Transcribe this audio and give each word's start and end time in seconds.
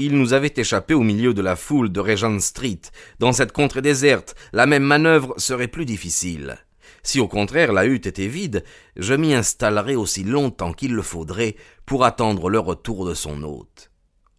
Il 0.00 0.16
nous 0.16 0.32
avait 0.32 0.54
échappé 0.56 0.94
au 0.94 1.02
milieu 1.02 1.34
de 1.34 1.42
la 1.42 1.56
foule 1.56 1.90
de 1.90 1.98
Regent 1.98 2.38
Street. 2.38 2.80
Dans 3.18 3.32
cette 3.32 3.50
contrée 3.50 3.82
déserte, 3.82 4.36
la 4.52 4.64
même 4.64 4.84
manœuvre 4.84 5.34
serait 5.38 5.66
plus 5.66 5.86
difficile. 5.86 6.56
Si 7.02 7.18
au 7.18 7.26
contraire 7.26 7.72
la 7.72 7.84
hutte 7.84 8.06
était 8.06 8.28
vide, 8.28 8.62
je 8.94 9.14
m'y 9.14 9.34
installerais 9.34 9.96
aussi 9.96 10.22
longtemps 10.22 10.72
qu'il 10.72 10.94
le 10.94 11.02
faudrait 11.02 11.56
pour 11.84 12.04
attendre 12.04 12.48
le 12.48 12.60
retour 12.60 13.06
de 13.06 13.14
son 13.14 13.42
hôte. 13.42 13.90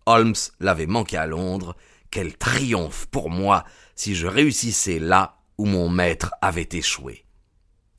Holmes 0.05 0.35
l'avait 0.62 0.88
manqué 0.88 1.18
à 1.18 1.27
Londres. 1.27 1.76
Quel 2.10 2.38
triomphe 2.38 3.07
pour 3.07 3.30
moi 3.30 3.66
si 3.96 4.16
je 4.16 4.27
réussissais 4.27 4.98
là 4.98 5.40
où 5.57 5.66
mon 5.66 5.90
maître 5.90 6.32
avait 6.41 6.70
échoué. 6.71 7.26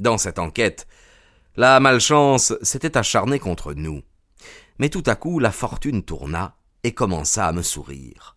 Dans 0.00 0.16
cette 0.16 0.38
enquête, 0.38 0.86
la 1.56 1.78
malchance 1.78 2.54
s'était 2.62 2.96
acharnée 2.96 3.38
contre 3.38 3.74
nous. 3.74 4.00
Mais 4.78 4.88
tout 4.88 5.04
à 5.04 5.14
coup 5.14 5.38
la 5.38 5.52
fortune 5.52 6.02
tourna 6.02 6.56
et 6.84 6.92
commença 6.92 7.46
à 7.46 7.52
me 7.52 7.62
sourire. 7.62 8.34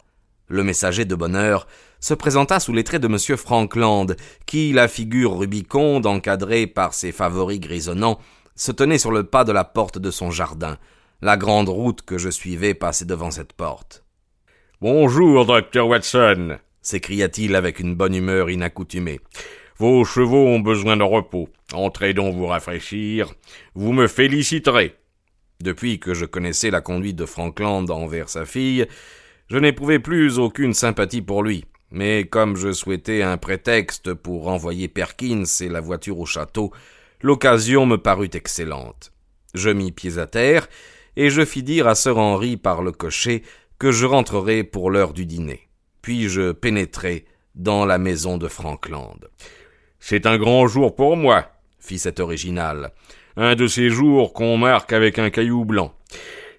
Le 0.48 0.64
messager 0.64 1.06
de 1.06 1.16
bonheur 1.16 1.68
se 2.00 2.14
présenta 2.14 2.60
sous 2.60 2.74
les 2.74 2.84
traits 2.84 3.02
de 3.02 3.08
M. 3.08 3.38
Frankland, 3.38 4.16
qui, 4.46 4.74
la 4.74 4.88
figure 4.88 5.38
rubiconde 5.38 6.06
encadrée 6.06 6.68
par 6.68 6.94
ses 6.94 7.12
favoris 7.12 7.60
grisonnants, 7.60 8.20
se 8.56 8.72
tenait 8.72 8.98
sur 8.98 9.12
le 9.12 9.24
pas 9.24 9.46
de 9.46 9.52
la 9.52 9.64
porte 9.64 9.98
de 9.98 10.12
son 10.12 10.30
jardin. 10.30 10.78
La 11.22 11.38
grande 11.38 11.70
route 11.70 12.02
que 12.02 12.18
je 12.18 12.30
suivais 12.30 12.74
passait 12.74 13.06
devant 13.06 13.32
cette 13.32 13.54
porte. 13.54 14.04
Bonjour, 14.82 15.46
docteur 15.46 15.88
Watson, 15.88 16.58
s'écria-t-il 16.82 17.56
avec 17.56 17.80
une 17.80 17.96
bonne 17.96 18.14
humeur 18.14 18.50
inaccoutumée. 18.50 19.22
Vos 19.78 20.04
chevaux 20.04 20.46
ont 20.46 20.60
besoin 20.60 20.98
de 20.98 21.04
repos. 21.04 21.48
Entrez 21.72 22.14
donc 22.14 22.36
vous 22.36 22.48
rafraîchir. 22.48 23.34
Vous 23.74 23.94
me 23.94 24.08
féliciterez. 24.08 24.96
Depuis 25.64 25.98
que 25.98 26.14
je 26.14 26.26
connaissais 26.26 26.72
la 26.72 26.82
conduite 26.82 27.16
de 27.16 27.26
Frankland 27.26 27.90
envers 27.90 28.28
sa 28.28 28.46
fille, 28.46 28.86
je 29.48 29.58
n'éprouvais 29.58 30.00
plus 30.00 30.38
aucune 30.38 30.74
sympathie 30.74 31.22
pour 31.22 31.42
lui. 31.42 31.64
Mais 31.90 32.26
comme 32.26 32.58
je 32.58 32.74
souhaitais 32.74 33.22
un 33.22 33.38
prétexte 33.38 34.14
pour 34.14 34.44
renvoyer 34.44 34.90
Perkins 34.90 35.46
et 35.62 35.70
la 35.70 35.80
voiture 35.80 36.20
au 36.20 36.26
château, 36.26 36.74
l'occasion 37.22 37.86
me 37.86 37.96
parut 37.96 38.30
excellente. 38.34 39.14
Je 39.54 39.70
mis 39.70 39.94
pieds 39.94 40.18
à 40.18 40.28
terre, 40.28 40.68
et 41.16 41.30
je 41.30 41.46
fis 41.46 41.64
dire 41.64 41.88
à 41.88 41.96
Sir 41.96 42.18
Henry 42.18 42.58
par 42.58 42.82
le 42.82 42.92
cocher 42.92 43.42
que 43.80 43.94
je 43.94 44.06
rentrerais 44.06 44.66
pour 44.66 44.92
l'heure 44.92 45.14
du 45.14 45.26
dîner. 45.26 45.70
Puis 46.02 46.28
je 46.28 46.52
pénétrai 46.52 47.24
dans 47.56 47.86
la 47.86 48.00
maison 48.00 48.38
de 48.38 48.50
Frankland. 48.50 49.30
C'est 50.02 50.26
un 50.26 50.38
grand 50.38 50.68
jour 50.68 50.94
pour 50.94 51.16
moi, 51.16 51.54
fit 51.80 52.00
cet 52.00 52.20
original 52.20 52.92
un 53.36 53.56
de 53.56 53.68
ces 53.68 53.90
jours 53.90 54.34
qu'on 54.34 54.58
marque 54.58 54.94
avec 54.94 55.20
un 55.20 55.30
caillou 55.30 55.66
blanc. 55.66 55.94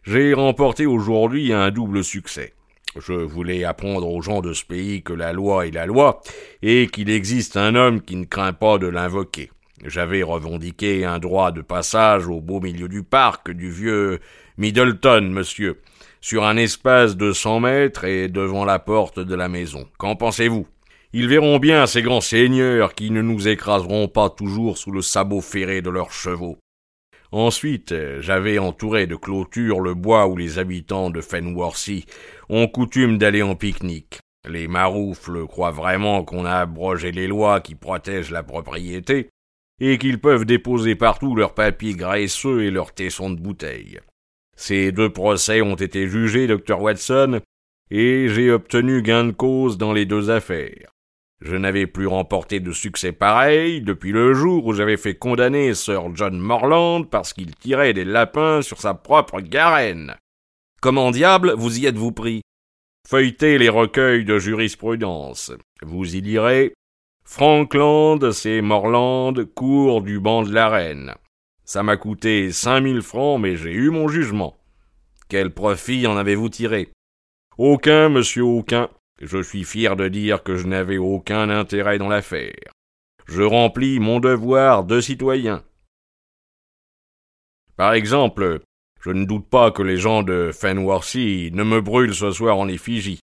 J'ai 0.04 0.34
remporté 0.34 0.86
aujourd'hui 0.86 1.52
un 1.52 1.70
double 1.70 2.04
succès. 2.04 2.52
Je 2.96 3.12
voulais 3.12 3.64
apprendre 3.64 4.08
aux 4.08 4.22
gens 4.22 4.40
de 4.40 4.52
ce 4.52 4.64
pays 4.64 5.02
que 5.02 5.12
la 5.12 5.32
loi 5.32 5.66
est 5.66 5.72
la 5.72 5.86
loi, 5.86 6.20
et 6.62 6.86
qu'il 6.86 7.10
existe 7.10 7.56
un 7.56 7.74
homme 7.74 8.00
qui 8.00 8.16
ne 8.16 8.24
craint 8.24 8.52
pas 8.52 8.78
de 8.78 8.86
l'invoquer. 8.86 9.50
J'avais 9.84 10.22
revendiqué 10.22 11.04
un 11.04 11.18
droit 11.18 11.50
de 11.52 11.60
passage 11.60 12.28
au 12.28 12.40
beau 12.40 12.60
milieu 12.60 12.88
du 12.88 13.02
parc 13.02 13.50
du 13.50 13.70
vieux 13.70 14.20
Middleton, 14.56 15.28
monsieur, 15.30 15.80
sur 16.20 16.44
un 16.44 16.56
espace 16.56 17.16
de 17.16 17.32
cent 17.32 17.60
mètres 17.60 18.04
et 18.04 18.28
devant 18.28 18.64
la 18.64 18.78
porte 18.78 19.18
de 19.18 19.34
la 19.34 19.48
maison. 19.48 19.86
Qu'en 19.98 20.16
pensez-vous? 20.16 20.66
Ils 21.12 21.28
verront 21.28 21.58
bien 21.58 21.86
ces 21.86 22.02
grands 22.02 22.20
seigneurs 22.20 22.94
qui 22.94 23.10
ne 23.10 23.22
nous 23.22 23.46
écraseront 23.46 24.08
pas 24.08 24.30
toujours 24.30 24.78
sous 24.78 24.90
le 24.90 25.02
sabot 25.02 25.40
ferré 25.40 25.82
de 25.82 25.90
leurs 25.90 26.12
chevaux. 26.12 26.58
Ensuite, 27.34 27.92
j'avais 28.20 28.58
entouré 28.58 29.08
de 29.08 29.16
clôtures 29.16 29.80
le 29.80 29.94
bois 29.94 30.28
où 30.28 30.36
les 30.36 30.60
habitants 30.60 31.10
de 31.10 31.20
Fenworthy 31.20 32.06
ont 32.48 32.68
coutume 32.68 33.18
d'aller 33.18 33.42
en 33.42 33.56
pique-nique. 33.56 34.20
Les 34.48 34.68
maroufles 34.68 35.44
croient 35.48 35.72
vraiment 35.72 36.22
qu'on 36.22 36.44
a 36.44 36.58
abrogé 36.58 37.10
les 37.10 37.26
lois 37.26 37.60
qui 37.60 37.74
protègent 37.74 38.30
la 38.30 38.44
propriété 38.44 39.30
et 39.80 39.98
qu'ils 39.98 40.20
peuvent 40.20 40.44
déposer 40.44 40.94
partout 40.94 41.34
leurs 41.34 41.54
papiers 41.54 41.94
graisseux 41.94 42.62
et 42.62 42.70
leurs 42.70 42.94
tessons 42.94 43.30
de 43.30 43.40
bouteille. 43.40 43.98
Ces 44.56 44.92
deux 44.92 45.10
procès 45.10 45.60
ont 45.60 45.74
été 45.74 46.06
jugés, 46.06 46.46
docteur 46.46 46.82
Watson, 46.82 47.40
et 47.90 48.28
j'ai 48.28 48.52
obtenu 48.52 49.02
gain 49.02 49.24
de 49.24 49.32
cause 49.32 49.76
dans 49.76 49.92
les 49.92 50.06
deux 50.06 50.30
affaires. 50.30 50.93
Je 51.44 51.56
n'avais 51.56 51.86
plus 51.86 52.06
remporté 52.06 52.58
de 52.58 52.72
succès 52.72 53.12
pareil 53.12 53.82
depuis 53.82 54.12
le 54.12 54.32
jour 54.32 54.64
où 54.64 54.72
j'avais 54.72 54.96
fait 54.96 55.14
condamner 55.14 55.74
Sir 55.74 56.04
John 56.14 56.38
Morland 56.38 57.04
parce 57.04 57.34
qu'il 57.34 57.54
tirait 57.54 57.92
des 57.92 58.06
lapins 58.06 58.62
sur 58.62 58.80
sa 58.80 58.94
propre 58.94 59.42
garenne. 59.42 60.16
Comment 60.80 61.10
diable 61.10 61.52
vous 61.52 61.78
y 61.78 61.84
êtes-vous 61.84 62.12
pris? 62.12 62.40
Feuilletez 63.06 63.58
les 63.58 63.68
recueils 63.68 64.24
de 64.24 64.38
jurisprudence. 64.38 65.52
Vous 65.82 66.16
y 66.16 66.22
lirez 66.22 66.72
Frankland, 67.26 68.32
c'est 68.32 68.62
Morland, 68.62 69.34
cours 69.54 70.00
du 70.00 70.20
banc 70.20 70.44
de 70.44 70.52
la 70.54 70.70
reine. 70.70 71.14
Ça 71.66 71.82
m'a 71.82 71.98
coûté 71.98 72.52
cinq 72.52 72.80
mille 72.80 73.02
francs, 73.02 73.38
mais 73.38 73.56
j'ai 73.56 73.72
eu 73.72 73.90
mon 73.90 74.08
jugement. 74.08 74.56
Quel 75.28 75.52
profit 75.52 76.06
en 76.06 76.16
avez-vous 76.16 76.48
tiré? 76.48 76.90
Aucun, 77.58 78.08
monsieur, 78.08 78.44
aucun. 78.44 78.88
Je 79.20 79.42
suis 79.42 79.64
fier 79.64 79.96
de 79.96 80.08
dire 80.08 80.42
que 80.42 80.56
je 80.56 80.66
n'avais 80.66 80.98
aucun 80.98 81.48
intérêt 81.48 81.98
dans 81.98 82.08
l'affaire. 82.08 82.72
Je 83.26 83.42
remplis 83.42 84.00
mon 84.00 84.20
devoir 84.20 84.84
de 84.84 85.00
citoyen. 85.00 85.62
Par 87.76 87.94
exemple, 87.94 88.60
je 89.00 89.10
ne 89.10 89.24
doute 89.24 89.48
pas 89.48 89.70
que 89.70 89.82
les 89.82 89.96
gens 89.96 90.22
de 90.22 90.50
Fenworthy 90.52 91.50
ne 91.52 91.64
me 91.64 91.80
brûlent 91.80 92.14
ce 92.14 92.30
soir 92.30 92.58
en 92.58 92.68
effigie. 92.68 93.20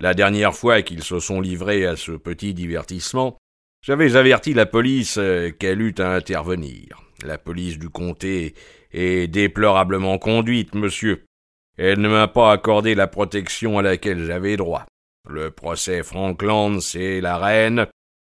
La 0.00 0.14
dernière 0.14 0.54
fois 0.54 0.82
qu'ils 0.82 1.02
se 1.02 1.20
sont 1.20 1.40
livrés 1.40 1.86
à 1.86 1.96
ce 1.96 2.12
petit 2.12 2.54
divertissement, 2.54 3.38
j'avais 3.82 4.16
averti 4.16 4.54
la 4.54 4.66
police 4.66 5.18
qu'elle 5.58 5.80
eût 5.82 5.94
à 5.98 6.14
intervenir. 6.14 7.02
La 7.24 7.38
police 7.38 7.78
du 7.78 7.88
comté 7.88 8.54
est 8.92 9.28
déplorablement 9.28 10.18
conduite, 10.18 10.74
monsieur. 10.74 11.24
Elle 11.76 12.00
ne 12.00 12.08
m'a 12.08 12.28
pas 12.28 12.52
accordé 12.52 12.94
la 12.94 13.06
protection 13.06 13.78
à 13.78 13.82
laquelle 13.82 14.24
j'avais 14.24 14.56
droit. 14.56 14.86
Le 15.32 15.52
procès 15.52 16.02
Frankland, 16.02 16.80
c'est 16.80 17.20
la 17.20 17.38
reine, 17.38 17.86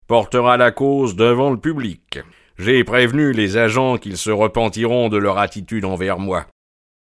portera 0.08 0.56
la 0.56 0.72
cause 0.72 1.14
devant 1.14 1.52
le 1.52 1.56
public. 1.56 2.18
J'ai 2.58 2.82
prévenu 2.82 3.32
les 3.32 3.56
agents 3.56 3.98
qu'ils 3.98 4.16
se 4.16 4.30
repentiront 4.30 5.08
de 5.08 5.16
leur 5.16 5.38
attitude 5.38 5.84
envers 5.84 6.18
moi. 6.18 6.46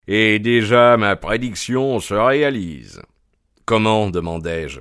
Et 0.06 0.38
déjà 0.38 0.98
ma 0.98 1.16
prédiction 1.16 1.98
se 1.98 2.12
réalise. 2.12 3.00
Comment 3.64 4.10
demandai-je. 4.10 4.80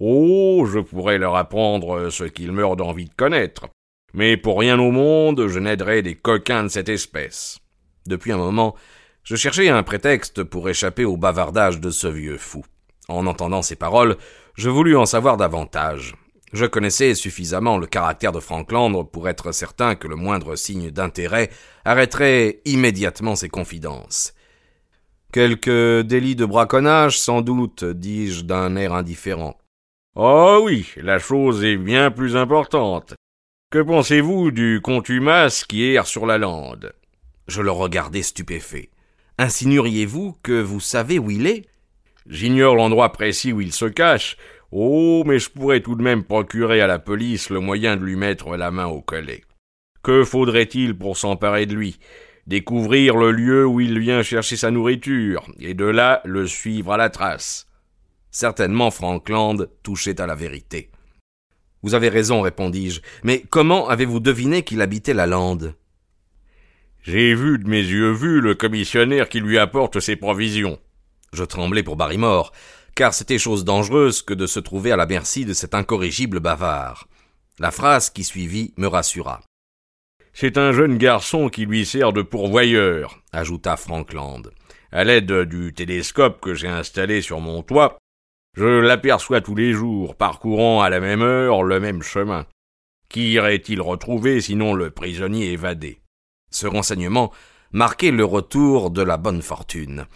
Oh, 0.00 0.66
je 0.66 0.80
pourrais 0.80 1.18
leur 1.18 1.36
apprendre 1.36 2.10
ce 2.10 2.24
qu'ils 2.24 2.50
meurent 2.50 2.76
d'envie 2.76 3.08
de 3.08 3.14
connaître. 3.14 3.68
Mais 4.14 4.36
pour 4.36 4.58
rien 4.58 4.80
au 4.80 4.90
monde, 4.90 5.46
je 5.46 5.60
n'aiderai 5.60 6.02
des 6.02 6.16
coquins 6.16 6.64
de 6.64 6.68
cette 6.68 6.88
espèce. 6.88 7.60
Depuis 8.04 8.32
un 8.32 8.38
moment, 8.38 8.74
je 9.22 9.36
cherchais 9.36 9.68
un 9.68 9.84
prétexte 9.84 10.42
pour 10.42 10.68
échapper 10.68 11.04
au 11.04 11.16
bavardage 11.16 11.78
de 11.78 11.90
ce 11.90 12.08
vieux 12.08 12.38
fou. 12.38 12.64
En 13.10 13.26
entendant 13.26 13.62
ces 13.62 13.74
paroles, 13.74 14.16
je 14.54 14.70
voulus 14.70 14.96
en 14.96 15.04
savoir 15.04 15.36
davantage. 15.36 16.14
Je 16.52 16.64
connaissais 16.64 17.14
suffisamment 17.14 17.76
le 17.76 17.86
caractère 17.86 18.30
de 18.30 18.40
Frankland 18.40 19.04
pour 19.10 19.28
être 19.28 19.52
certain 19.52 19.96
que 19.96 20.06
le 20.06 20.14
moindre 20.14 20.54
signe 20.54 20.90
d'intérêt 20.90 21.50
arrêterait 21.84 22.60
immédiatement 22.64 23.34
ses 23.34 23.48
confidences. 23.48 24.32
Quelque 25.32 26.02
délit 26.02 26.36
de 26.36 26.44
braconnage, 26.44 27.18
sans 27.18 27.40
doute, 27.42 27.84
dis-je 27.84 28.44
d'un 28.44 28.76
air 28.76 28.94
indifférent. 28.94 29.56
Oh 30.16 30.60
oui, 30.64 30.88
la 30.96 31.18
chose 31.18 31.64
est 31.64 31.76
bien 31.76 32.10
plus 32.10 32.36
importante. 32.36 33.14
Que 33.70 33.80
pensez-vous 33.80 34.50
du 34.50 34.80
contumace 34.82 35.64
qui 35.64 35.84
erre 35.84 36.06
sur 36.06 36.26
la 36.26 36.38
lande? 36.38 36.92
Je 37.48 37.62
le 37.62 37.70
regardai 37.70 38.22
stupéfait. 38.22 38.90
Insinueriez-vous 39.38 40.36
que 40.42 40.60
vous 40.60 40.80
savez 40.80 41.18
où 41.18 41.30
il 41.30 41.46
est? 41.46 41.69
J'ignore 42.26 42.76
l'endroit 42.76 43.12
précis 43.12 43.52
où 43.52 43.60
il 43.60 43.72
se 43.72 43.86
cache. 43.86 44.36
Oh, 44.70 45.24
mais 45.26 45.38
je 45.38 45.50
pourrais 45.50 45.80
tout 45.80 45.96
de 45.96 46.02
même 46.02 46.24
procurer 46.24 46.80
à 46.80 46.86
la 46.86 46.98
police 46.98 47.50
le 47.50 47.60
moyen 47.60 47.96
de 47.96 48.04
lui 48.04 48.16
mettre 48.16 48.56
la 48.56 48.70
main 48.70 48.86
au 48.86 49.00
collet. 49.00 49.42
Que 50.02 50.24
faudrait-il 50.24 50.96
pour 50.96 51.16
s'emparer 51.16 51.66
de 51.66 51.74
lui? 51.74 51.98
Découvrir 52.46 53.16
le 53.16 53.32
lieu 53.32 53.66
où 53.66 53.80
il 53.80 53.98
vient 53.98 54.22
chercher 54.22 54.56
sa 54.56 54.70
nourriture, 54.70 55.46
et 55.58 55.74
de 55.74 55.84
là 55.84 56.20
le 56.24 56.46
suivre 56.46 56.92
à 56.92 56.96
la 56.96 57.10
trace. 57.10 57.68
Certainement 58.30 58.90
Frankland 58.90 59.68
touchait 59.82 60.20
à 60.20 60.26
la 60.26 60.34
vérité. 60.34 60.90
Vous 61.82 61.94
avez 61.94 62.08
raison, 62.08 62.40
répondis-je, 62.40 63.00
mais 63.24 63.42
comment 63.50 63.88
avez-vous 63.88 64.20
deviné 64.20 64.62
qu'il 64.62 64.82
habitait 64.82 65.14
la 65.14 65.26
lande? 65.26 65.74
J'ai 67.02 67.34
vu 67.34 67.58
de 67.58 67.68
mes 67.68 67.82
yeux 67.82 68.12
vus 68.12 68.40
le 68.40 68.54
commissionnaire 68.54 69.28
qui 69.28 69.40
lui 69.40 69.58
apporte 69.58 70.00
ses 70.00 70.16
provisions. 70.16 70.78
Je 71.32 71.44
tremblais 71.44 71.82
pour 71.82 71.96
Barrymore, 71.96 72.52
car 72.94 73.14
c'était 73.14 73.38
chose 73.38 73.64
dangereuse 73.64 74.22
que 74.22 74.34
de 74.34 74.46
se 74.46 74.60
trouver 74.60 74.92
à 74.92 74.96
la 74.96 75.06
merci 75.06 75.44
de 75.44 75.52
cet 75.52 75.74
incorrigible 75.74 76.40
bavard. 76.40 77.06
La 77.58 77.70
phrase 77.70 78.10
qui 78.10 78.24
suivit 78.24 78.74
me 78.76 78.86
rassura. 78.86 79.40
C'est 80.32 80.58
un 80.58 80.72
jeune 80.72 80.96
garçon 80.96 81.48
qui 81.48 81.66
lui 81.66 81.84
sert 81.84 82.12
de 82.12 82.22
pourvoyeur, 82.22 83.22
ajouta 83.32 83.76
Frankland. 83.76 84.50
À 84.92 85.04
l'aide 85.04 85.32
du 85.42 85.72
télescope 85.72 86.40
que 86.40 86.54
j'ai 86.54 86.68
installé 86.68 87.20
sur 87.20 87.40
mon 87.40 87.62
toit, 87.62 87.98
je 88.56 88.64
l'aperçois 88.64 89.40
tous 89.40 89.54
les 89.54 89.72
jours, 89.72 90.16
parcourant 90.16 90.82
à 90.82 90.90
la 90.90 91.00
même 91.00 91.22
heure 91.22 91.62
le 91.62 91.78
même 91.78 92.02
chemin. 92.02 92.46
Qui 93.08 93.32
irait-il 93.32 93.80
retrouver 93.80 94.40
sinon 94.40 94.74
le 94.74 94.90
prisonnier 94.90 95.52
évadé? 95.52 96.00
Ce 96.50 96.66
renseignement 96.66 97.32
marquait 97.72 98.10
le 98.10 98.24
retour 98.24 98.90
de 98.90 99.02
la 99.02 99.16
bonne 99.16 99.42
fortune. 99.42 100.06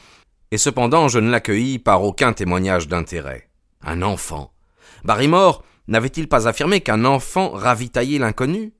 Et 0.50 0.58
cependant 0.58 1.08
je 1.08 1.19
ne 1.19 1.31
l'accueillis 1.31 1.79
par 1.79 2.02
aucun 2.02 2.32
témoignage 2.32 2.88
d'intérêt. 2.88 3.49
Un 3.82 4.02
enfant. 4.02 4.52
Barrymore 5.05 5.64
n'avait-il 5.88 6.29
pas 6.29 6.49
affirmé 6.49 6.81
qu'un 6.81 7.05
enfant 7.05 7.50
ravitaillait 7.50 8.19
l'inconnu? 8.19 8.73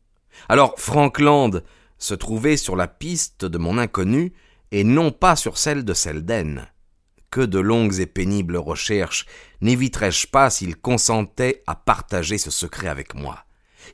Alors 0.49 0.75
Frankland 0.79 1.63
se 1.99 2.15
trouvait 2.15 2.57
sur 2.57 2.77
la 2.77 2.89
piste 2.89 3.45
de 3.45 3.59
mon 3.59 3.79
inconnu 3.79 4.33
et 4.73 4.85
non 4.85 5.11
pas 5.11 5.37
sur 5.37 5.59
celle 5.59 5.85
de 5.85 5.95
Selden 5.95 6.67
que 7.35 7.41
de 7.41 7.59
longues 7.59 7.99
et 7.99 8.07
pénibles 8.07 8.57
recherches 8.57 9.27
n'éviterais-je 9.61 10.29
pas 10.29 10.51
s'il 10.51 10.77
consentait 10.77 11.65
à 11.67 11.75
partager 11.75 12.39
ce 12.39 12.53
secret 12.53 12.87
avec 12.87 13.17
moi? 13.17 13.45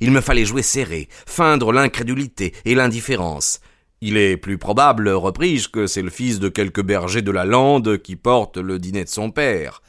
Il 0.00 0.10
me 0.10 0.20
fallait 0.20 0.44
jouer 0.44 0.60
serré, 0.60 1.08
feindre 1.26 1.72
l'incrédulité 1.72 2.52
et 2.66 2.74
l'indifférence. 2.74 3.60
Il 4.02 4.16
est 4.16 4.38
plus 4.38 4.56
probable, 4.56 5.10
repris-je, 5.10 5.68
que 5.68 5.86
c'est 5.86 6.00
le 6.00 6.10
fils 6.10 6.38
de 6.38 6.48
quelque 6.48 6.80
berger 6.80 7.20
de 7.20 7.30
la 7.30 7.44
lande 7.44 7.98
qui 7.98 8.16
porte 8.16 8.56
le 8.56 8.78
dîner 8.78 9.04
de 9.04 9.10
son 9.10 9.30
père. 9.30 9.82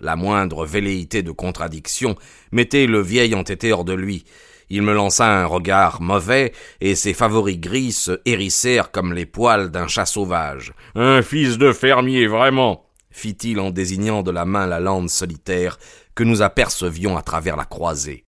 La 0.00 0.16
moindre 0.16 0.66
velléité 0.66 1.22
de 1.22 1.30
contradiction 1.30 2.16
mettait 2.50 2.86
le 2.86 3.00
vieil 3.00 3.34
entêté 3.34 3.72
hors 3.72 3.84
de 3.84 3.92
lui. 3.92 4.24
Il 4.70 4.82
me 4.82 4.92
lança 4.92 5.26
un 5.26 5.46
regard 5.46 6.02
mauvais, 6.02 6.52
et 6.80 6.96
ses 6.96 7.14
favoris 7.14 7.60
gris 7.60 7.92
se 7.92 8.20
hérissèrent 8.24 8.90
comme 8.90 9.12
les 9.12 9.26
poils 9.26 9.70
d'un 9.70 9.86
chat 9.86 10.06
sauvage. 10.06 10.72
Un 10.96 11.22
fils 11.22 11.56
de 11.56 11.72
fermier, 11.72 12.26
vraiment 12.26 12.84
fit-il 13.14 13.60
en 13.60 13.70
désignant 13.70 14.22
de 14.24 14.32
la 14.32 14.44
main 14.44 14.66
la 14.66 14.80
lande 14.80 15.08
solitaire 15.08 15.78
que 16.16 16.24
nous 16.24 16.42
apercevions 16.42 17.16
à 17.16 17.22
travers 17.22 17.56
la 17.56 17.64
croisée. 17.64 18.24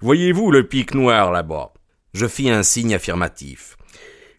Voyez-vous 0.00 0.50
le 0.50 0.68
pic 0.68 0.94
noir 0.94 1.32
là-bas? 1.32 1.72
Je 2.12 2.26
fis 2.26 2.50
un 2.50 2.62
signe 2.62 2.94
affirmatif. 2.94 3.76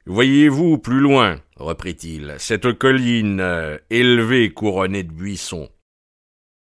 Voyez-vous 0.08 0.78
plus 0.78 1.00
loin, 1.00 1.42
reprit-il, 1.56 2.36
cette 2.38 2.74
colline 2.74 3.40
euh, 3.40 3.80
élevée 3.90 4.54
couronnée 4.54 5.02
de 5.02 5.12
buissons. 5.12 5.68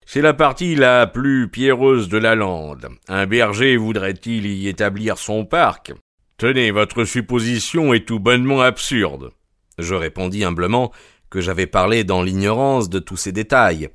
C'est 0.06 0.22
la 0.22 0.32
partie 0.32 0.74
la 0.74 1.06
plus 1.06 1.50
pierreuse 1.50 2.08
de 2.08 2.16
la 2.16 2.34
lande. 2.34 2.88
Un 3.08 3.26
berger 3.26 3.76
voudrait-il 3.76 4.46
y 4.46 4.68
établir 4.68 5.18
son 5.18 5.44
parc? 5.44 5.92
Tenez, 6.38 6.70
votre 6.70 7.04
supposition 7.04 7.92
est 7.92 8.06
tout 8.06 8.20
bonnement 8.20 8.62
absurde. 8.62 9.32
Je 9.78 9.94
répondis 9.94 10.42
humblement 10.42 10.90
que 11.28 11.42
j'avais 11.42 11.66
parlé 11.66 12.04
dans 12.04 12.22
l'ignorance 12.22 12.88
de 12.88 13.00
tous 13.00 13.18
ces 13.18 13.32
détails. 13.32 13.90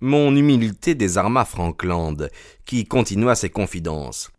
Mon 0.00 0.34
humilité 0.34 0.96
désarma 0.96 1.44
Frankland, 1.44 2.28
qui 2.64 2.86
continua 2.86 3.36
ses 3.36 3.50
confidences. 3.50 4.32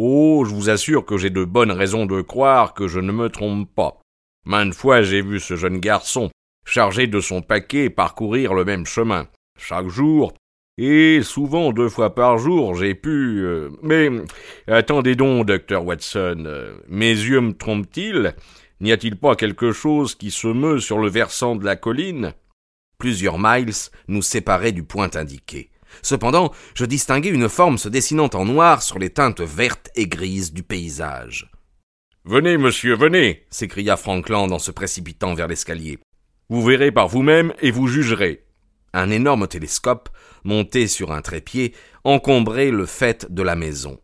Oh, 0.00 0.44
je 0.46 0.54
vous 0.54 0.70
assure 0.70 1.04
que 1.04 1.16
j'ai 1.16 1.28
de 1.28 1.42
bonnes 1.44 1.72
raisons 1.72 2.06
de 2.06 2.20
croire 2.20 2.72
que 2.72 2.86
je 2.86 3.00
ne 3.00 3.10
me 3.10 3.30
trompe 3.30 3.68
pas. 3.74 4.00
Maintes 4.46 4.72
fois 4.72 5.02
j'ai 5.02 5.22
vu 5.22 5.40
ce 5.40 5.56
jeune 5.56 5.80
garçon, 5.80 6.30
chargé 6.64 7.08
de 7.08 7.20
son 7.20 7.42
paquet, 7.42 7.90
parcourir 7.90 8.54
le 8.54 8.64
même 8.64 8.86
chemin. 8.86 9.26
Chaque 9.58 9.88
jour, 9.88 10.34
et 10.78 11.22
souvent 11.24 11.72
deux 11.72 11.88
fois 11.88 12.14
par 12.14 12.38
jour, 12.38 12.76
j'ai 12.76 12.94
pu. 12.94 13.40
Euh, 13.40 13.70
mais 13.82 14.08
attendez 14.68 15.16
donc, 15.16 15.46
docteur 15.46 15.84
Watson, 15.84 16.44
euh, 16.46 16.78
mes 16.86 17.10
yeux 17.10 17.40
me 17.40 17.52
trompent-ils? 17.52 18.36
N'y 18.80 18.92
a-t-il 18.92 19.16
pas 19.16 19.34
quelque 19.34 19.72
chose 19.72 20.14
qui 20.14 20.30
se 20.30 20.46
meut 20.46 20.78
sur 20.78 21.00
le 21.00 21.08
versant 21.08 21.56
de 21.56 21.64
la 21.64 21.74
colline? 21.74 22.34
Plusieurs 22.98 23.40
miles 23.40 23.72
nous 24.06 24.22
séparaient 24.22 24.70
du 24.70 24.84
point 24.84 25.10
indiqué. 25.14 25.70
Cependant, 26.02 26.52
je 26.74 26.84
distinguai 26.84 27.30
une 27.30 27.48
forme 27.48 27.78
se 27.78 27.88
dessinant 27.88 28.30
en 28.34 28.44
noir 28.44 28.82
sur 28.82 28.98
les 28.98 29.10
teintes 29.10 29.40
vertes 29.40 29.90
et 29.94 30.06
grises 30.06 30.52
du 30.52 30.62
paysage. 30.62 31.50
Venez, 32.24 32.58
monsieur, 32.58 32.94
venez 32.94 33.46
s'écria 33.50 33.96
Frankland 33.96 34.52
en 34.52 34.58
se 34.58 34.70
précipitant 34.70 35.34
vers 35.34 35.48
l'escalier. 35.48 35.98
Vous 36.50 36.62
verrez 36.62 36.92
par 36.92 37.08
vous-même 37.08 37.54
et 37.60 37.70
vous 37.70 37.88
jugerez. 37.88 38.44
Un 38.92 39.10
énorme 39.10 39.48
télescope, 39.48 40.08
monté 40.44 40.88
sur 40.88 41.12
un 41.12 41.22
trépied, 41.22 41.74
encombrait 42.04 42.70
le 42.70 42.86
fait 42.86 43.32
de 43.32 43.42
la 43.42 43.54
maison. 43.54 44.00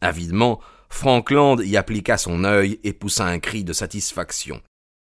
Avidement, 0.00 0.60
Frankland 0.88 1.60
y 1.60 1.76
appliqua 1.76 2.16
son 2.16 2.44
œil 2.44 2.78
et 2.84 2.92
poussa 2.92 3.26
un 3.26 3.38
cri 3.38 3.64
de 3.64 3.72
satisfaction. 3.72 4.60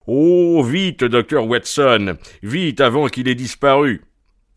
Oh, 0.05 0.63
vite, 0.63 1.03
docteur 1.03 1.45
Watson, 1.45 2.17
vite 2.41 2.81
avant 2.81 3.07
qu'il 3.07 3.27
ait 3.27 3.35
disparu. 3.35 4.01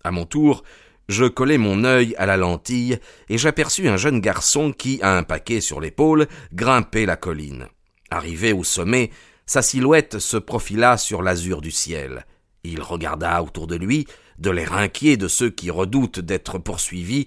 À 0.05 0.11
mon 0.11 0.25
tour, 0.25 0.62
je 1.11 1.25
collai 1.25 1.59
mon 1.59 1.83
œil 1.83 2.15
à 2.19 2.27
la 2.27 2.37
lentille 2.37 2.99
et 3.29 3.37
j'aperçus 3.37 3.89
un 3.89 3.97
jeune 3.97 4.21
garçon 4.21 4.73
qui, 4.73 5.01
à 5.03 5.17
un 5.17 5.25
paquet 5.25 5.61
sur 5.61 5.81
l'épaule, 5.81 6.29
grimpait 6.53 7.05
la 7.05 7.17
colline. 7.17 7.67
Arrivé 8.11 8.53
au 8.53 8.62
sommet, 8.62 9.11
sa 9.45 9.61
silhouette 9.61 10.21
se 10.21 10.37
profila 10.37 10.97
sur 10.97 11.23
l'azur 11.23 11.61
du 11.61 11.73
ciel. 11.73 12.27
Il 12.62 12.81
regarda 12.81 13.43
autour 13.43 13.67
de 13.67 13.75
lui, 13.75 14.07
de 14.39 14.51
l'air 14.51 14.75
inquiet 14.75 15.17
de 15.17 15.27
ceux 15.27 15.51
qui 15.51 15.71
redoutent 15.71 16.21
d'être 16.21 16.59
poursuivis, 16.59 17.27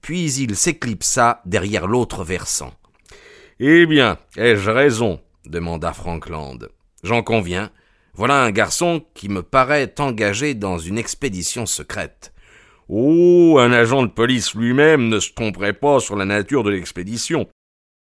puis 0.00 0.32
il 0.34 0.54
s'éclipsa 0.54 1.42
derrière 1.44 1.88
l'autre 1.88 2.22
versant. 2.22 2.72
Eh 3.58 3.86
bien, 3.86 4.18
ai-je 4.36 4.70
raison? 4.70 5.20
demanda 5.44 5.92
Frankland. 5.92 6.68
J'en 7.02 7.22
conviens. 7.22 7.70
Voilà 8.14 8.42
un 8.42 8.52
garçon 8.52 9.04
qui 9.14 9.28
me 9.28 9.42
paraît 9.42 9.92
engagé 9.98 10.54
dans 10.54 10.78
une 10.78 10.98
expédition 10.98 11.66
secrète. 11.66 12.33
Oh, 12.88 13.56
un 13.58 13.72
agent 13.72 14.02
de 14.02 14.10
police 14.10 14.54
lui-même 14.54 15.08
ne 15.08 15.18
se 15.18 15.32
tromperait 15.32 15.72
pas 15.72 16.00
sur 16.00 16.16
la 16.16 16.24
nature 16.24 16.62
de 16.62 16.70
l'expédition. 16.70 17.48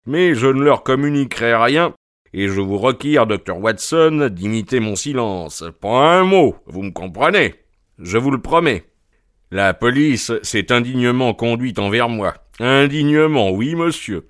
Mais 0.06 0.34
je 0.34 0.48
ne 0.48 0.62
leur 0.62 0.82
communiquerai 0.82 1.54
rien, 1.54 1.94
et 2.32 2.48
je 2.48 2.60
vous 2.60 2.78
requiers, 2.78 3.24
docteur 3.26 3.58
Watson, 3.58 4.28
d'imiter 4.32 4.80
mon 4.80 4.96
silence. 4.96 5.64
Pas 5.80 6.18
un 6.18 6.24
mot, 6.24 6.56
vous 6.66 6.82
me 6.82 6.90
comprenez 6.90 7.54
Je 7.98 8.18
vous 8.18 8.30
le 8.30 8.40
promets. 8.40 8.84
La 9.50 9.74
police 9.74 10.32
s'est 10.42 10.72
indignement 10.72 11.34
conduite 11.34 11.78
envers 11.78 12.08
moi. 12.08 12.34
Indignement, 12.58 13.50
oui, 13.50 13.74
monsieur. 13.74 14.26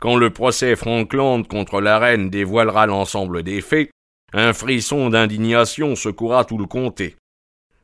Quand 0.00 0.16
le 0.16 0.30
procès 0.30 0.76
Frankland 0.76 1.46
contre 1.46 1.80
la 1.80 1.98
reine 1.98 2.30
dévoilera 2.30 2.86
l'ensemble 2.86 3.42
des 3.42 3.60
faits, 3.60 3.90
un 4.32 4.52
frisson 4.52 5.10
d'indignation 5.10 5.96
secourra 5.96 6.44
tout 6.44 6.56
le 6.56 6.66
comté. 6.66 7.16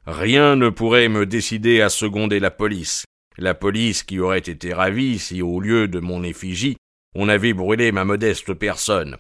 Rien 0.07 0.55
ne 0.55 0.69
pourrait 0.69 1.09
me 1.09 1.27
décider 1.27 1.81
à 1.81 1.89
seconder 1.89 2.39
la 2.39 2.53
police. 2.53 3.05
La 3.39 3.55
police 3.55 4.05
qui 4.05 4.21
aurait 4.21 4.39
été 4.39 4.73
ravie 4.73 5.19
si, 5.19 5.43
au 5.43 5.59
lieu 5.59 5.89
de 5.89 5.99
mon 5.99 6.23
effigie, 6.23 6.77
on 7.17 7.29
avait 7.29 7.55
brûlé 7.55 7.91
ma 7.91 8.05
modeste 8.05 8.55
personne. 8.55 9.17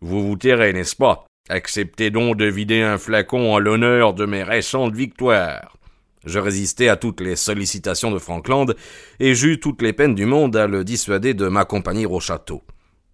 Vous 0.00 0.26
vous 0.26 0.36
tairez, 0.36 0.72
n'est-ce 0.72 0.96
pas? 0.96 1.26
Acceptez 1.48 2.10
donc 2.10 2.36
de 2.36 2.46
vider 2.46 2.82
un 2.82 2.98
flacon 2.98 3.52
en 3.54 3.60
l'honneur 3.60 4.14
de 4.14 4.26
mes 4.26 4.42
récentes 4.42 4.96
victoires. 4.96 5.76
Je 6.24 6.40
résistai 6.40 6.88
à 6.88 6.96
toutes 6.96 7.20
les 7.20 7.36
sollicitations 7.36 8.10
de 8.10 8.18
Frankland 8.18 8.74
et 9.20 9.36
j'eus 9.36 9.60
toutes 9.60 9.80
les 9.80 9.92
peines 9.92 10.16
du 10.16 10.26
monde 10.26 10.56
à 10.56 10.66
le 10.66 10.82
dissuader 10.82 11.34
de 11.34 11.46
m'accompagner 11.46 12.04
au 12.04 12.18
château. 12.18 12.64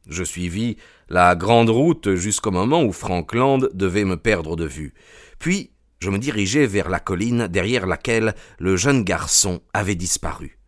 Je 0.08 0.24
suivis 0.24 0.78
la 1.10 1.36
grande 1.36 1.68
route 1.68 2.14
jusqu'au 2.14 2.52
moment 2.52 2.82
où 2.82 2.92
Frankland 2.92 3.68
devait 3.74 4.06
me 4.06 4.16
perdre 4.16 4.56
de 4.56 4.64
vue. 4.64 4.94
Puis 5.38 5.72
je 6.02 6.10
me 6.10 6.18
dirigeai 6.18 6.66
vers 6.66 6.90
la 6.90 6.98
colline 6.98 7.46
derrière 7.46 7.86
laquelle 7.86 8.34
le 8.58 8.76
jeune 8.76 9.04
garçon 9.04 9.62
avait 9.72 9.94
disparu. 9.94 10.58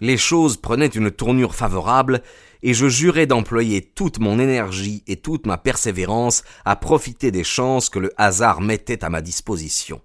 Les 0.00 0.16
choses 0.16 0.56
prenaient 0.56 0.86
une 0.86 1.10
tournure 1.10 1.54
favorable, 1.54 2.22
et 2.62 2.72
je 2.72 2.86
jurai 2.88 3.26
d'employer 3.26 3.82
toute 3.82 4.20
mon 4.20 4.38
énergie 4.38 5.02
et 5.08 5.16
toute 5.16 5.46
ma 5.46 5.58
persévérance 5.58 6.44
à 6.64 6.76
profiter 6.76 7.32
des 7.32 7.42
chances 7.42 7.90
que 7.90 7.98
le 7.98 8.12
hasard 8.16 8.60
mettait 8.60 9.04
à 9.04 9.10
ma 9.10 9.20
disposition. 9.20 10.00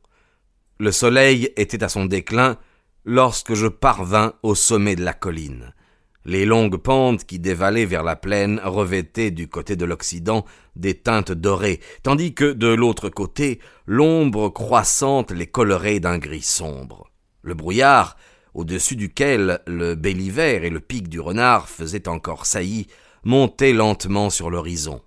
Le 0.79 0.91
soleil 0.91 1.53
était 1.55 1.83
à 1.83 1.89
son 1.89 2.05
déclin, 2.05 2.57
lorsque 3.05 3.53
je 3.53 3.67
parvins 3.67 4.33
au 4.41 4.55
sommet 4.55 4.95
de 4.95 5.03
la 5.03 5.13
colline. 5.13 5.74
Les 6.23 6.45
longues 6.45 6.77
pentes 6.77 7.25
qui 7.25 7.39
dévalaient 7.39 7.85
vers 7.85 8.03
la 8.03 8.15
plaine 8.15 8.61
revêtaient 8.63 9.31
du 9.31 9.47
côté 9.47 9.75
de 9.75 9.85
l'Occident 9.85 10.45
des 10.75 10.93
teintes 10.93 11.31
dorées, 11.31 11.79
tandis 12.03 12.35
que 12.35 12.53
de 12.53 12.67
l'autre 12.67 13.09
côté, 13.09 13.59
l'ombre 13.87 14.49
croissante 14.49 15.31
les 15.31 15.47
colorait 15.47 15.99
d'un 15.99 16.19
gris 16.19 16.43
sombre. 16.43 17.09
Le 17.41 17.55
brouillard, 17.55 18.17
au-dessus 18.53 18.95
duquel 18.95 19.61
le 19.65 19.95
Béliver 19.95 20.59
et 20.63 20.69
le 20.69 20.79
pic 20.79 21.09
du 21.09 21.19
renard 21.19 21.67
faisaient 21.69 22.07
encore 22.07 22.45
saillie, 22.45 22.87
montait 23.23 23.73
lentement 23.73 24.29
sur 24.29 24.51
l'horizon. 24.51 25.01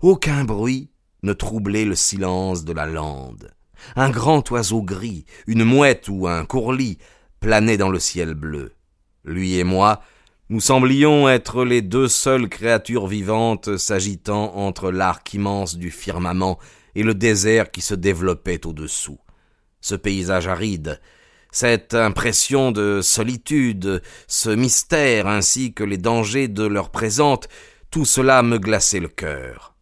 Aucun 0.00 0.44
bruit 0.44 0.90
ne 1.22 1.34
troublait 1.34 1.84
le 1.84 1.94
silence 1.94 2.64
de 2.64 2.72
la 2.72 2.86
lande. 2.86 3.52
Un 3.96 4.08
grand 4.08 4.50
oiseau 4.50 4.82
gris, 4.82 5.26
une 5.46 5.64
mouette 5.64 6.08
ou 6.08 6.26
un 6.26 6.46
courlis 6.46 6.98
planait 7.40 7.76
dans 7.76 7.90
le 7.90 7.98
ciel 7.98 8.32
bleu. 8.32 8.72
Lui 9.24 9.58
et 9.58 9.64
moi, 9.64 10.00
nous 10.50 10.60
semblions 10.60 11.26
être 11.26 11.64
les 11.64 11.80
deux 11.80 12.06
seules 12.06 12.50
créatures 12.50 13.06
vivantes 13.06 13.78
s'agitant 13.78 14.54
entre 14.56 14.90
l'arc 14.90 15.32
immense 15.32 15.76
du 15.78 15.90
firmament 15.90 16.58
et 16.94 17.02
le 17.02 17.14
désert 17.14 17.70
qui 17.70 17.80
se 17.80 17.94
développait 17.94 18.66
au-dessous. 18.66 19.18
Ce 19.80 19.94
paysage 19.94 20.46
aride, 20.46 21.00
cette 21.50 21.94
impression 21.94 22.72
de 22.72 23.00
solitude, 23.00 24.02
ce 24.26 24.50
mystère 24.50 25.28
ainsi 25.28 25.72
que 25.72 25.82
les 25.82 25.96
dangers 25.96 26.48
de 26.48 26.64
leur 26.64 26.90
présente, 26.90 27.48
tout 27.90 28.04
cela 28.04 28.42
me 28.42 28.58
glaçait 28.58 29.00
le 29.00 29.08
cœur. 29.08 29.74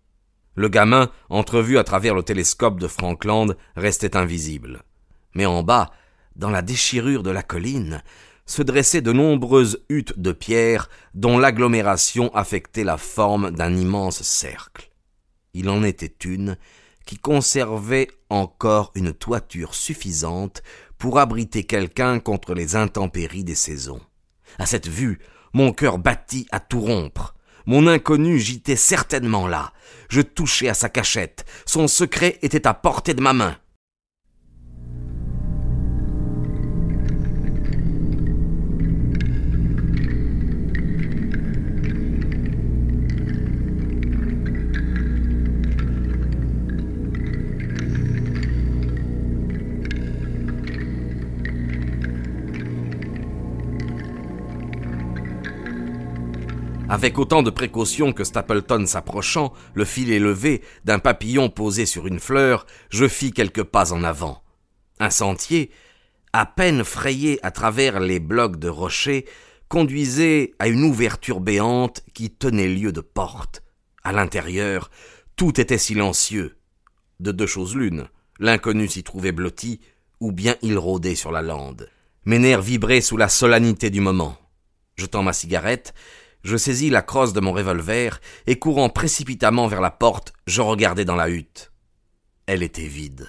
Le 0.55 0.69
gamin, 0.69 1.11
entrevu 1.29 1.77
à 1.77 1.85
travers 1.85 2.15
le 2.15 2.23
télescope 2.23 2.79
de 2.79 2.87
Frankland, 2.87 3.57
restait 3.75 4.17
invisible. 4.17 4.83
Mais 5.35 5.47
en 5.47 5.65
bas, 5.65 5.91
dans 6.37 6.51
la 6.51 6.63
déchirure 6.63 7.25
de 7.25 7.31
la 7.31 7.43
colline, 7.43 8.03
se 8.47 8.63
dressaient 8.63 9.03
de 9.03 9.13
nombreuses 9.13 9.85
huttes 9.89 10.19
de 10.19 10.33
pierre 10.33 10.89
dont 11.15 11.39
l'agglomération 11.39 12.35
affectait 12.35 12.85
la 12.85 12.97
forme 12.97 13.51
d'un 13.51 13.75
immense 13.75 14.23
cercle. 14.23 14.91
Il 15.55 15.69
en 15.69 15.83
était 15.85 16.15
une 16.25 16.57
qui 17.07 17.19
conservait 17.19 18.09
encore 18.31 18.93
une 18.95 19.13
toiture 19.13 19.75
suffisante 19.75 20.63
pour 20.99 21.19
abriter 21.19 21.65
quelqu'un 21.65 22.21
contre 22.21 22.55
les 22.55 22.77
intempéries 22.77 23.45
des 23.45 23.55
saisons. 23.55 24.01
À 24.59 24.67
cette 24.67 24.89
vue, 24.89 25.19
mon 25.53 25.73
cœur 25.73 25.99
battit 25.99 26.47
à 26.53 26.61
tout 26.61 26.81
rompre. 26.81 27.35
Mon 27.67 27.87
inconnu 27.87 28.39
gitait 28.39 28.77
certainement 28.77 29.47
là. 29.47 29.73
Je 30.09 30.21
touchai 30.21 30.69
à 30.69 30.75
sa 30.75 30.89
cachette. 30.89 31.45
Son 31.67 31.89
secret 31.89 32.39
était 32.43 32.67
à 32.67 32.75
portée 32.75 33.15
de 33.15 33.23
ma 33.23 33.33
main. 33.33 33.57
Avec 56.93 57.19
autant 57.19 57.43
de 57.43 57.49
précaution 57.49 58.13
que 58.13 58.23
Stapleton 58.23 58.85
s'approchant, 58.85 59.55
le 59.73 59.87
filet 59.87 60.19
levé, 60.19 60.61
d'un 60.85 60.99
papillon 60.99 61.49
posé 61.49 61.87
sur 61.87 62.07
une 62.07 62.21
fleur, 62.21 62.67
je 62.91 63.09
fis 63.09 63.33
quelques 63.33 63.63
pas 63.63 63.95
en 63.95 64.05
avant. 64.05 64.43
Un 65.01 65.09
sentier, 65.09 65.71
à 66.35 66.45
peine 66.45 66.85
frayé 66.85 67.41
à 67.43 67.51
travers 67.51 67.99
les 67.99 68.21
blocs 68.21 68.59
de 68.59 68.69
rochers, 68.69 69.25
conduisait 69.69 70.53
à 70.59 70.69
une 70.69 70.85
ouverture 70.85 71.41
béante 71.41 72.03
qui 72.13 72.29
tenait 72.29 72.69
lieu 72.69 72.93
de 72.93 73.01
porte. 73.01 73.63
À 74.05 74.13
l'intérieur, 74.13 74.91
tout 75.35 75.59
était 75.63 75.79
silencieux. 75.79 76.59
De 77.21 77.33
deux 77.33 77.47
choses 77.47 77.75
l'une, 77.75 78.07
l'inconnu 78.39 78.87
s'y 78.87 79.03
trouvait 79.03 79.33
blotti, 79.33 79.81
ou 80.21 80.31
bien 80.31 80.57
il 80.61 80.77
rôdait 80.77 81.15
sur 81.15 81.33
la 81.33 81.41
lande. 81.41 81.89
Mes 82.27 82.39
nerfs 82.39 82.61
vibraient 82.61 83.01
sous 83.01 83.17
la 83.17 83.31
solennité 83.31 83.89
du 83.89 84.03
moment. 84.03 84.37
Jetant 84.97 85.23
ma 85.23 85.33
cigarette, 85.33 85.95
je 86.43 86.57
saisis 86.57 86.91
la 86.91 87.03
crosse 87.03 87.33
de 87.33 87.41
mon 87.41 87.53
revolver 87.53 88.21
et 88.47 88.59
courant 88.59 88.89
précipitamment 88.89 89.69
vers 89.69 89.81
la 89.81 89.91
porte, 89.91 90.33
je 90.47 90.61
regardai 90.61 91.05
dans 91.05 91.17
la 91.17 91.29
hutte. 91.29 91.73
Elle 92.47 92.63
était 92.63 92.87
vide. 92.87 93.29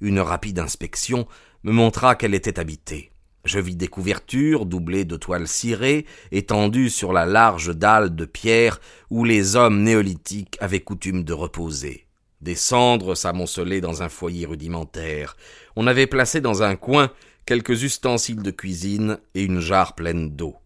Une 0.00 0.20
rapide 0.20 0.60
inspection 0.60 1.26
me 1.64 1.72
montra 1.72 2.14
qu'elle 2.14 2.34
était 2.34 2.60
habitée. 2.60 3.10
Je 3.44 3.58
vis 3.58 3.76
des 3.76 3.88
couvertures 3.88 4.66
doublées 4.66 5.04
de 5.04 5.16
toiles 5.16 5.48
cirées, 5.48 6.06
étendues 6.30 6.90
sur 6.90 7.12
la 7.12 7.26
large 7.26 7.74
dalle 7.74 8.14
de 8.14 8.24
pierre 8.24 8.80
où 9.10 9.24
les 9.24 9.56
hommes 9.56 9.82
néolithiques 9.82 10.56
avaient 10.60 10.80
coutume 10.80 11.24
de 11.24 11.32
reposer. 11.32 12.06
Des 12.40 12.54
cendres 12.54 13.16
s'amoncelaient 13.16 13.80
dans 13.80 14.02
un 14.02 14.08
foyer 14.08 14.46
rudimentaire. 14.46 15.36
On 15.74 15.88
avait 15.88 16.06
placé 16.06 16.40
dans 16.40 16.62
un 16.62 16.76
coin 16.76 17.10
quelques 17.46 17.82
ustensiles 17.82 18.42
de 18.42 18.50
cuisine 18.52 19.18
et 19.34 19.42
une 19.42 19.60
jarre 19.60 19.96
pleine 19.96 20.30
d'eau 20.30 20.56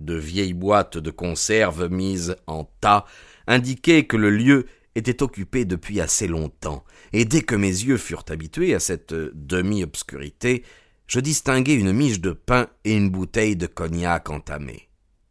de 0.00 0.14
vieilles 0.14 0.54
boîtes 0.54 0.98
de 0.98 1.10
conserve 1.10 1.88
mises 1.90 2.36
en 2.46 2.64
tas 2.80 3.04
indiquaient 3.46 4.06
que 4.06 4.16
le 4.16 4.30
lieu 4.30 4.66
était 4.94 5.22
occupé 5.22 5.64
depuis 5.64 6.00
assez 6.00 6.26
longtemps, 6.26 6.84
et 7.12 7.24
dès 7.24 7.42
que 7.42 7.54
mes 7.54 7.68
yeux 7.68 7.96
furent 7.96 8.24
habitués 8.28 8.74
à 8.74 8.80
cette 8.80 9.14
demi-obscurité, 9.14 10.64
je 11.06 11.20
distinguai 11.20 11.74
une 11.74 11.92
miche 11.92 12.20
de 12.20 12.32
pain 12.32 12.68
et 12.84 12.94
une 12.94 13.10
bouteille 13.10 13.56
de 13.56 13.66
cognac 13.66 14.30
entamée. 14.30 14.88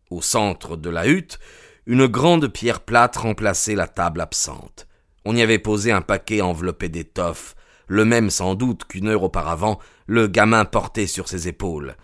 Au 0.10 0.22
centre 0.22 0.76
de 0.76 0.90
la 0.90 1.08
hutte, 1.08 1.40
une 1.86 2.08
grande 2.08 2.48
pierre 2.48 2.82
plate 2.82 3.18
remplaçait 3.18 3.76
la 3.76 3.88
table 3.88 4.22
absente. 4.22 4.88
On 5.26 5.36
y 5.36 5.42
avait 5.42 5.60
posé 5.60 5.92
un 5.92 6.02
paquet 6.02 6.42
enveloppé 6.42 6.90
d'étoffe, 6.90 7.56
le 7.88 8.06
même 8.06 8.30
sans 8.30 8.56
doute 8.56 8.86
qu'une 8.86 9.08
heure 9.08 9.24
auparavant 9.24 9.80
le 10.06 10.28
gamin 10.28 10.66
portait 10.66 11.08
sur 11.08 11.28
ses 11.28 11.48
épaules. 11.48 11.96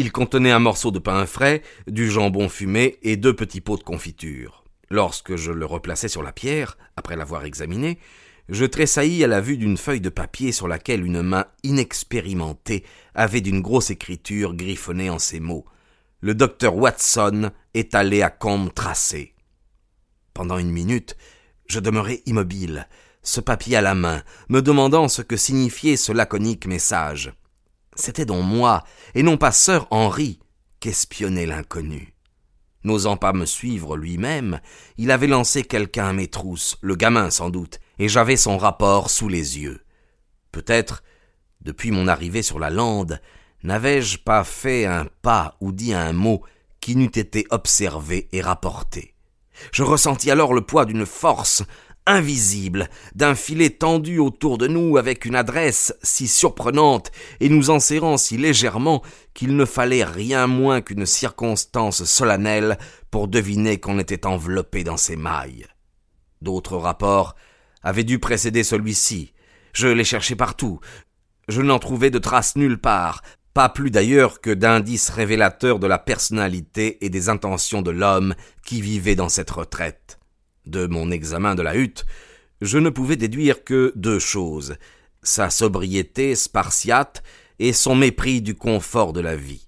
Il 0.00 0.12
contenait 0.12 0.52
un 0.52 0.60
morceau 0.60 0.92
de 0.92 1.00
pain 1.00 1.26
frais, 1.26 1.60
du 1.88 2.08
jambon 2.08 2.48
fumé 2.48 3.00
et 3.02 3.16
deux 3.16 3.34
petits 3.34 3.60
pots 3.60 3.76
de 3.76 3.82
confiture. 3.82 4.62
Lorsque 4.90 5.34
je 5.34 5.50
le 5.50 5.66
replaçai 5.66 6.06
sur 6.06 6.22
la 6.22 6.30
pierre, 6.30 6.78
après 6.94 7.16
l'avoir 7.16 7.44
examiné, 7.44 7.98
je 8.48 8.64
tressaillis 8.64 9.24
à 9.24 9.26
la 9.26 9.40
vue 9.40 9.56
d'une 9.56 9.76
feuille 9.76 10.00
de 10.00 10.08
papier 10.08 10.52
sur 10.52 10.68
laquelle 10.68 11.04
une 11.04 11.22
main 11.22 11.46
inexpérimentée 11.64 12.84
avait 13.16 13.40
d'une 13.40 13.60
grosse 13.60 13.90
écriture 13.90 14.54
griffonné 14.54 15.10
en 15.10 15.18
ces 15.18 15.40
mots. 15.40 15.64
Le 16.20 16.36
docteur 16.36 16.76
Watson 16.76 17.50
est 17.74 17.96
allé 17.96 18.22
à 18.22 18.30
Combe 18.30 18.72
tracé. 18.72 19.34
Pendant 20.32 20.58
une 20.58 20.70
minute, 20.70 21.16
je 21.66 21.80
demeurai 21.80 22.22
immobile, 22.24 22.86
ce 23.24 23.40
papier 23.40 23.74
à 23.74 23.80
la 23.80 23.96
main, 23.96 24.22
me 24.48 24.62
demandant 24.62 25.08
ce 25.08 25.22
que 25.22 25.36
signifiait 25.36 25.96
ce 25.96 26.12
laconique 26.12 26.68
message. 26.68 27.32
C'était 27.98 28.24
donc 28.24 28.44
moi, 28.44 28.84
et 29.14 29.24
non 29.24 29.36
pas 29.36 29.50
sœur 29.50 29.88
Henri, 29.90 30.38
qu'espionnait 30.78 31.46
l'inconnu. 31.46 32.14
N'osant 32.84 33.16
pas 33.16 33.32
me 33.32 33.44
suivre 33.44 33.96
lui-même, 33.96 34.60
il 34.98 35.10
avait 35.10 35.26
lancé 35.26 35.64
quelqu'un 35.64 36.08
à 36.08 36.12
mes 36.12 36.28
trousses, 36.28 36.76
le 36.80 36.94
gamin 36.94 37.30
sans 37.30 37.50
doute, 37.50 37.80
et 37.98 38.08
j'avais 38.08 38.36
son 38.36 38.56
rapport 38.56 39.10
sous 39.10 39.28
les 39.28 39.58
yeux. 39.58 39.80
Peut-être, 40.52 41.02
depuis 41.60 41.90
mon 41.90 42.06
arrivée 42.06 42.42
sur 42.42 42.60
la 42.60 42.70
lande, 42.70 43.20
n'avais-je 43.64 44.18
pas 44.18 44.44
fait 44.44 44.86
un 44.86 45.06
pas 45.22 45.56
ou 45.60 45.72
dit 45.72 45.92
un 45.92 46.12
mot 46.12 46.44
qui 46.80 46.94
n'eût 46.94 47.06
été 47.06 47.46
observé 47.50 48.28
et 48.30 48.40
rapporté. 48.40 49.16
Je 49.72 49.82
ressentis 49.82 50.30
alors 50.30 50.54
le 50.54 50.60
poids 50.60 50.84
d'une 50.84 51.04
force 51.04 51.64
invisible, 52.08 52.88
d'un 53.14 53.34
filet 53.34 53.70
tendu 53.70 54.18
autour 54.18 54.58
de 54.58 54.66
nous 54.66 54.96
avec 54.96 55.24
une 55.24 55.36
adresse 55.36 55.94
si 56.02 56.26
surprenante 56.26 57.12
et 57.40 57.48
nous 57.48 57.70
enserrant 57.70 58.16
si 58.16 58.36
légèrement 58.36 59.02
qu'il 59.34 59.54
ne 59.54 59.64
fallait 59.64 60.04
rien 60.04 60.46
moins 60.46 60.80
qu'une 60.80 61.06
circonstance 61.06 62.04
solennelle 62.04 62.78
pour 63.10 63.28
deviner 63.28 63.78
qu'on 63.78 63.98
était 63.98 64.26
enveloppé 64.26 64.84
dans 64.84 64.96
ses 64.96 65.16
mailles. 65.16 65.66
D'autres 66.40 66.76
rapports 66.76 67.36
avaient 67.82 68.04
dû 68.04 68.18
précéder 68.18 68.64
celui-ci. 68.64 69.32
Je 69.72 69.88
les 69.88 70.04
cherchais 70.04 70.36
partout. 70.36 70.80
Je 71.48 71.62
n'en 71.62 71.78
trouvais 71.78 72.10
de 72.10 72.18
traces 72.18 72.56
nulle 72.56 72.80
part, 72.80 73.22
pas 73.54 73.68
plus 73.68 73.90
d'ailleurs 73.90 74.40
que 74.40 74.50
d'indices 74.50 75.10
révélateurs 75.10 75.78
de 75.78 75.86
la 75.86 75.98
personnalité 75.98 77.04
et 77.04 77.10
des 77.10 77.28
intentions 77.28 77.82
de 77.82 77.90
l'homme 77.90 78.34
qui 78.64 78.80
vivait 78.80 79.14
dans 79.14 79.28
cette 79.28 79.50
retraite. 79.50 80.17
De 80.68 80.86
mon 80.86 81.10
examen 81.10 81.54
de 81.54 81.62
la 81.62 81.76
hutte, 81.76 82.04
je 82.60 82.76
ne 82.76 82.90
pouvais 82.90 83.16
déduire 83.16 83.64
que 83.64 83.90
deux 83.96 84.18
choses 84.18 84.76
sa 85.22 85.48
sobriété 85.48 86.34
spartiate 86.34 87.22
et 87.58 87.72
son 87.72 87.94
mépris 87.94 88.42
du 88.42 88.54
confort 88.54 89.14
de 89.14 89.20
la 89.20 89.34
vie. 89.34 89.66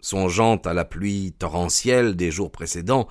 Songeant 0.00 0.56
à 0.58 0.74
la 0.74 0.84
pluie 0.84 1.34
torrentielle 1.36 2.14
des 2.14 2.30
jours 2.30 2.52
précédents, 2.52 3.08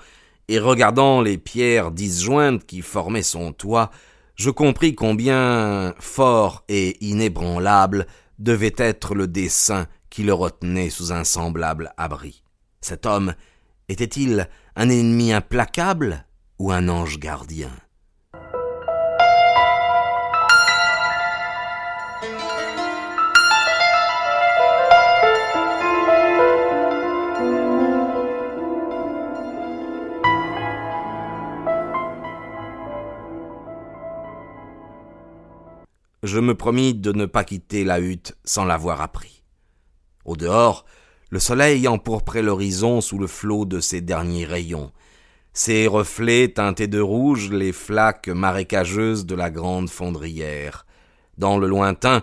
et 0.48 0.58
regardant 0.60 1.22
les 1.22 1.38
pierres 1.38 1.92
disjointes 1.92 2.66
qui 2.66 2.82
formaient 2.82 3.24
son 3.24 3.52
toit, 3.52 3.92
je 4.36 4.50
compris 4.50 4.96
combien 4.96 5.94
fort 6.00 6.64
et 6.70 6.98
inébranlable 7.06 8.08
devait 8.40 8.76
être 8.78 9.16
le 9.16 9.28
dessein 9.28 9.88
qui 10.10 10.24
le 10.24 10.34
retenait 10.34 10.90
sous 10.90 11.12
un 11.12 11.26
semblable 11.26 11.92
abri. 11.98 12.44
Cet 12.80 13.06
homme 13.06 13.34
était-il 13.90 14.48
un 14.78 14.90
ennemi 14.90 15.34
implacable? 15.34 16.27
Ou 16.60 16.72
un 16.72 16.88
ange 16.90 17.20
gardien 17.20 17.72
je 36.28 36.40
me 36.40 36.54
promis 36.54 36.94
de 36.94 37.12
ne 37.14 37.26
pas 37.26 37.44
quitter 37.44 37.84
la 37.84 38.00
hutte 38.00 38.36
sans 38.44 38.66
l'avoir 38.66 39.02
appris. 39.02 39.42
Au 40.26 40.36
dehors, 40.36 40.86
le 41.30 41.40
soleil 41.40 41.88
empourprait 41.88 42.44
l'horizon 42.44 43.02
sous 43.02 43.18
le 43.18 43.28
flot 43.28 43.66
de 43.66 43.80
ses 43.80 44.02
derniers 44.02 44.46
rayons. 44.46 44.92
Ses 45.58 45.88
reflets 45.88 46.50
teintaient 46.50 46.88
de 46.88 47.00
rouge 47.00 47.50
les 47.50 47.72
flaques 47.72 48.28
marécageuses 48.28 49.26
de 49.26 49.34
la 49.34 49.50
grande 49.50 49.90
fondrière. 49.90 50.86
Dans 51.40 51.58
le 51.58 51.66
lointain, 51.66 52.22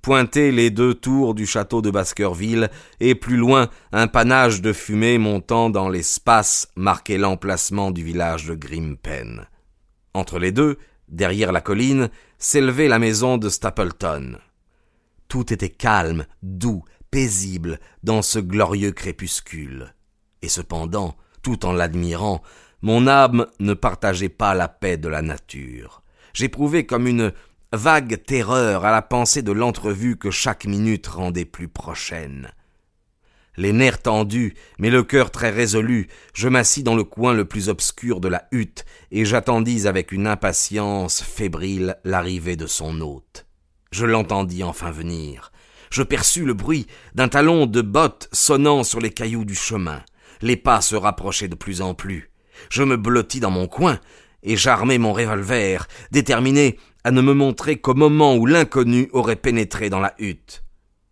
pointaient 0.00 0.50
les 0.50 0.70
deux 0.70 0.94
tours 0.94 1.34
du 1.34 1.44
château 1.44 1.82
de 1.82 1.90
Baskerville, 1.90 2.70
et 2.98 3.14
plus 3.14 3.36
loin, 3.36 3.68
un 3.92 4.06
panache 4.06 4.62
de 4.62 4.72
fumée 4.72 5.18
montant 5.18 5.68
dans 5.68 5.90
l'espace 5.90 6.68
marquait 6.74 7.18
l'emplacement 7.18 7.90
du 7.90 8.02
village 8.02 8.46
de 8.46 8.54
Grimpen. 8.54 9.46
Entre 10.14 10.38
les 10.38 10.50
deux, 10.50 10.78
derrière 11.06 11.52
la 11.52 11.60
colline, 11.60 12.08
s'élevait 12.38 12.88
la 12.88 12.98
maison 12.98 13.36
de 13.36 13.50
Stapleton. 13.50 14.38
Tout 15.28 15.52
était 15.52 15.68
calme, 15.68 16.24
doux, 16.42 16.82
paisible 17.10 17.78
dans 18.02 18.22
ce 18.22 18.38
glorieux 18.38 18.92
crépuscule. 18.92 19.94
Et 20.40 20.48
cependant, 20.48 21.14
tout 21.42 21.66
en 21.66 21.72
l'admirant, 21.72 22.42
mon 22.82 23.06
âme 23.06 23.46
ne 23.58 23.74
partageait 23.74 24.28
pas 24.28 24.54
la 24.54 24.68
paix 24.68 24.96
de 24.96 25.08
la 25.08 25.22
nature. 25.22 26.02
J'éprouvais 26.32 26.86
comme 26.86 27.06
une 27.06 27.32
vague 27.72 28.22
terreur 28.24 28.84
à 28.84 28.90
la 28.90 29.02
pensée 29.02 29.42
de 29.42 29.52
l'entrevue 29.52 30.16
que 30.16 30.30
chaque 30.30 30.64
minute 30.64 31.06
rendait 31.06 31.44
plus 31.44 31.68
prochaine. 31.68 32.50
Les 33.56 33.72
nerfs 33.72 34.02
tendus, 34.02 34.54
mais 34.78 34.90
le 34.90 35.02
cœur 35.02 35.30
très 35.30 35.50
résolu, 35.50 36.08
je 36.34 36.48
m'assis 36.48 36.82
dans 36.82 36.94
le 36.94 37.04
coin 37.04 37.34
le 37.34 37.44
plus 37.44 37.68
obscur 37.68 38.20
de 38.20 38.28
la 38.28 38.46
hutte, 38.52 38.84
et 39.10 39.24
j'attendis 39.24 39.86
avec 39.86 40.12
une 40.12 40.26
impatience 40.26 41.22
fébrile 41.22 41.96
l'arrivée 42.04 42.56
de 42.56 42.66
son 42.66 43.00
hôte. 43.00 43.46
Je 43.90 44.06
l'entendis 44.06 44.62
enfin 44.62 44.90
venir. 44.90 45.52
Je 45.90 46.04
perçus 46.04 46.44
le 46.44 46.54
bruit 46.54 46.86
d'un 47.14 47.28
talon 47.28 47.66
de 47.66 47.82
bottes 47.82 48.28
sonnant 48.32 48.84
sur 48.84 49.00
les 49.00 49.10
cailloux 49.10 49.44
du 49.44 49.56
chemin. 49.56 50.02
Les 50.40 50.56
pas 50.56 50.80
se 50.80 50.94
rapprochaient 50.94 51.48
de 51.48 51.56
plus 51.56 51.82
en 51.82 51.94
plus. 51.94 52.29
Je 52.68 52.82
me 52.82 52.96
blottis 52.96 53.40
dans 53.40 53.50
mon 53.50 53.66
coin, 53.66 53.98
et 54.42 54.56
j'armai 54.56 54.98
mon 54.98 55.12
revolver, 55.12 55.86
déterminé 56.10 56.78
à 57.04 57.10
ne 57.10 57.22
me 57.22 57.32
montrer 57.32 57.76
qu'au 57.76 57.94
moment 57.94 58.36
où 58.36 58.46
l'inconnu 58.46 59.08
aurait 59.12 59.36
pénétré 59.36 59.90
dans 59.90 60.00
la 60.00 60.14
hutte. 60.18 60.64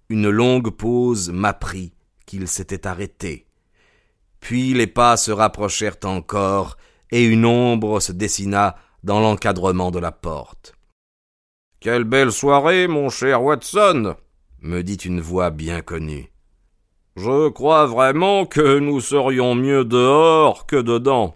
Une 0.08 0.28
longue 0.28 0.70
pause 0.70 1.30
m'apprit 1.30 1.92
qu'il 2.26 2.48
s'était 2.48 2.86
arrêté. 2.86 3.46
Puis 4.40 4.74
les 4.74 4.86
pas 4.86 5.16
se 5.16 5.30
rapprochèrent 5.30 5.96
encore, 6.04 6.76
et 7.10 7.24
une 7.24 7.44
ombre 7.44 8.00
se 8.00 8.12
dessina 8.12 8.76
dans 9.02 9.20
l'encadrement 9.20 9.90
de 9.90 9.98
la 9.98 10.12
porte. 10.12 10.74
Quelle 11.80 12.04
belle 12.04 12.32
soirée, 12.32 12.88
mon 12.88 13.08
cher 13.08 13.42
Watson 13.42 14.16
me 14.60 14.82
dit 14.82 14.96
une 14.96 15.20
voix 15.20 15.50
bien 15.50 15.80
connue. 15.80 16.32
Je 17.16 17.48
crois 17.48 17.86
vraiment 17.86 18.46
que 18.46 18.78
nous 18.78 19.00
serions 19.00 19.54
mieux 19.54 19.84
dehors 19.84 20.66
que 20.66 20.76
dedans. 20.76 21.34